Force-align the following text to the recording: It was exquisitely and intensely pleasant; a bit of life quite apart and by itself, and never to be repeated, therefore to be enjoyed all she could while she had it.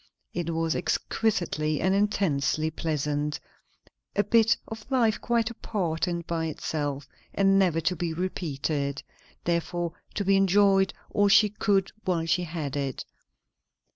It 0.33 0.49
was 0.49 0.75
exquisitely 0.75 1.79
and 1.79 1.93
intensely 1.93 2.71
pleasant; 2.71 3.39
a 4.15 4.23
bit 4.23 4.57
of 4.67 4.89
life 4.89 5.21
quite 5.21 5.51
apart 5.51 6.07
and 6.07 6.25
by 6.25 6.45
itself, 6.47 7.07
and 7.35 7.59
never 7.59 7.79
to 7.81 7.95
be 7.95 8.11
repeated, 8.11 9.03
therefore 9.43 9.93
to 10.15 10.25
be 10.25 10.37
enjoyed 10.37 10.91
all 11.11 11.27
she 11.27 11.49
could 11.49 11.91
while 12.03 12.25
she 12.25 12.45
had 12.45 12.75
it. 12.75 13.05